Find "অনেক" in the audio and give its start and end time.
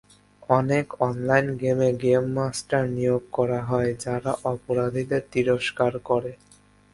0.49-0.85